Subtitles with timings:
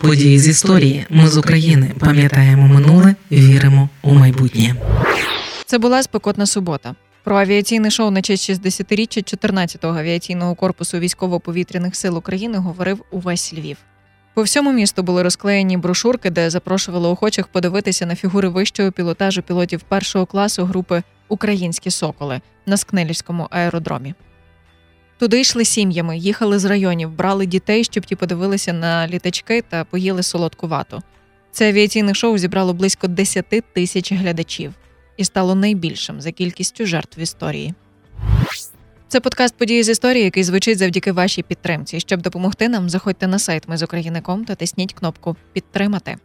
[0.00, 1.06] Події з історії.
[1.10, 4.74] Ми з України пам'ятаємо минуле, віримо у майбутнє.
[5.66, 6.94] Це була спекотна субота.
[7.24, 13.76] Про авіаційне шоу на честь 60-річчя 14-го авіаційного корпусу військово-повітряних сил України говорив увесь Львів.
[14.34, 19.80] По всьому місту були розклеєні брошурки, де запрошували охочих подивитися на фігури вищого пілотажу пілотів
[19.80, 24.14] першого класу групи Українські соколи на Скнелівському аеродромі.
[25.20, 30.22] Туди йшли сім'ями, їхали з районів, брали дітей, щоб ті подивилися на літачки та поїли
[30.22, 31.02] солодку вату.
[31.52, 34.72] Це авіаційне шоу зібрало близько 10 тисяч глядачів
[35.16, 37.74] і стало найбільшим за кількістю жертв в історії.
[39.08, 42.00] Це подкаст події з історії, який звучить завдяки вашій підтримці.
[42.00, 46.16] Щоб допомогти нам, заходьте на сайт Ми з України.ком та тисніть кнопку Підтримати.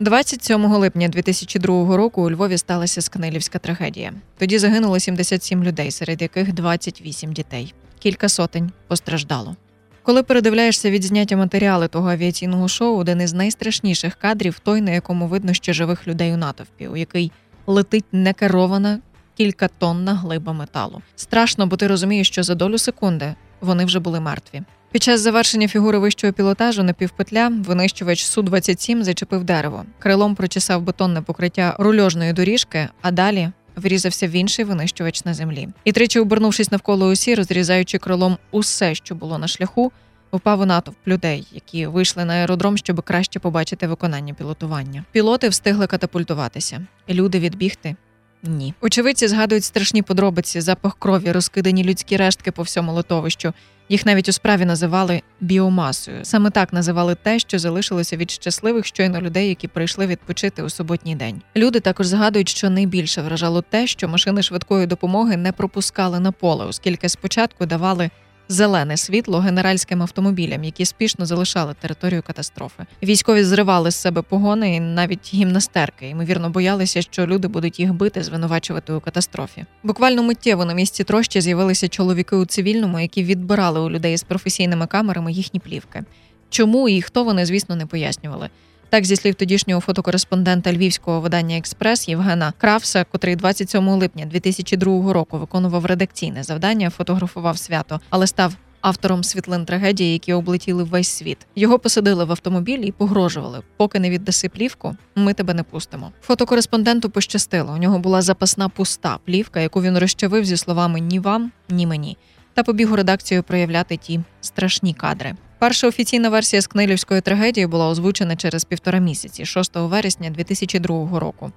[0.00, 4.12] 27 липня 2002 року у Львові сталася скнилівська трагедія.
[4.38, 7.74] Тоді загинуло 77 людей, серед яких 28 дітей.
[7.98, 9.56] Кілька сотень постраждало.
[10.02, 15.54] Коли передивляєшся відзняття матеріали того авіаційного шоу, один із найстрашніших кадрів той, на якому видно
[15.54, 17.32] ще живих людей у натовпі, у який
[17.66, 18.98] летить некерована
[19.36, 21.02] кількатонна глиба металу.
[21.16, 24.62] Страшно, бо ти розумієш, що за долю секунди вони вже були мертві.
[24.96, 30.82] Під час завершення фігури вищого пілотажу на півпетля винищувач су 27 зачепив дерево, крилом прочесав
[30.82, 35.68] бетонне покриття рульожної доріжки, а далі врізався в інший винищувач на землі.
[35.84, 39.92] І тричі, обернувшись навколо усі, розрізаючи крилом усе, що було на шляху,
[40.30, 45.04] упав у натовп людей, які вийшли на аеродром, щоб краще побачити виконання пілотування.
[45.12, 47.96] Пілоти встигли катапультуватися, і люди відбігти.
[48.42, 53.52] Ні, очевидці згадують страшні подробиці, запах крові, розкидані людські рештки по всьому литовищу.
[53.88, 56.18] Їх навіть у справі називали біомасою.
[56.22, 61.16] Саме так називали те, що залишилося від щасливих щойно людей, які прийшли відпочити у суботній
[61.16, 61.42] день.
[61.56, 66.64] Люди також згадують, що найбільше вражало те, що машини швидкої допомоги не пропускали на поле,
[66.64, 68.10] оскільки спочатку давали
[68.48, 72.86] зелене світло генеральським автомобілям, які спішно залишали територію катастрофи.
[73.02, 76.08] Військові зривали з себе погони і навіть гімнастерки.
[76.08, 79.64] Ймовірно, боялися, що люди будуть їх бити, звинувачувати у катастрофі.
[79.82, 84.86] Буквально миттєво на місці трощі з'явилися чоловіки у цивільному, які відбирали у людей з професійними
[84.86, 86.04] камерами їхні плівки.
[86.50, 88.50] Чому і хто вони, звісно, не пояснювали.
[88.96, 95.38] Так, зі слів тодішнього фотокореспондента львівського видання Експрес Євгена Кравса, котрий 27 липня 2002 року
[95.38, 101.38] виконував редакційне завдання, фотографував свято, але став автором світлин трагедії, які облетіли весь світ.
[101.56, 103.62] Його посадили в автомобіль і погрожували.
[103.76, 106.12] Поки не віддаси плівку, ми тебе не пустимо.
[106.22, 107.72] Фотокореспонденту пощастило.
[107.72, 112.16] У нього була запасна пуста плівка, яку він розчавив зі словами ні вам, ні мені.
[112.54, 115.34] Та побіг у редакцію проявляти ті страшні кадри.
[115.58, 121.52] Перша офіційна версія Скнилівської трагедії була озвучена через півтора місяці, 6 вересня 2002 року.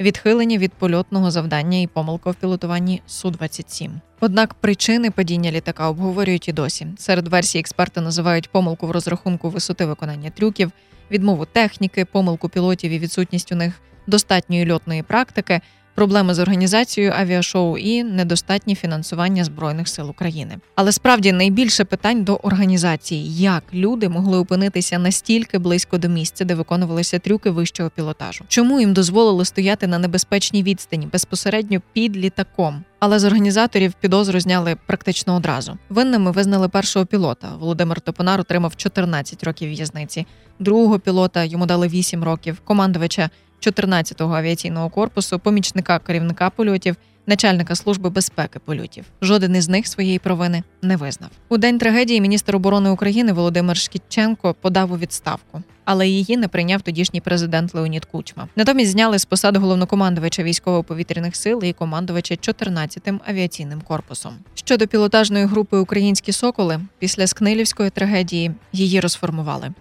[0.00, 6.48] Відхилення від польотного завдання і помилка в пілотуванні су 27 Однак причини падіння літака обговорюють
[6.48, 6.86] і досі.
[6.98, 10.70] Серед версій експерти називають помилку в розрахунку висоти виконання трюків,
[11.10, 15.60] відмову техніки, помилку пілотів і відсутність у них достатньої льотної практики,
[15.94, 20.58] проблеми з організацією авіашоу і недостатнє фінансування збройних сил України.
[20.74, 26.54] Але справді найбільше питань до організації, як люди могли опинитися настільки близько до місця, де
[26.54, 28.44] виконувалися трюки вищого пілотажу.
[28.48, 32.84] Чому їм дозволили стояти на небезпечній відстані безпосередньо під літаком?
[33.04, 35.78] Але з організаторів підозру зняли практично одразу.
[35.88, 37.56] Винними визнали першого пілота.
[37.56, 40.26] Володимир Топонар отримав 14 років в'язниці.
[40.58, 42.60] Другого пілота йому дали 8 років.
[42.64, 43.30] Командувача
[43.66, 46.96] 14-го авіаційного корпусу, помічника керівника польотів,
[47.26, 49.04] начальника служби безпеки польотів.
[49.22, 51.30] Жоден із них своєї провини не визнав.
[51.48, 56.82] У день трагедії міністр оборони України Володимир Шкітченко подав у відставку, але її не прийняв
[56.82, 58.48] тодішній президент Леонід Кучма.
[58.56, 64.34] Натомість зняли з посади головнокомандувача військово-повітряних сил і командувача 14-тим авіаційним корпусом.
[64.54, 69.72] Щодо пілотажної групи Українські соколи після Скнилівської трагедії її розформували.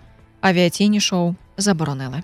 [0.41, 2.23] Авіаційні шоу заборонили.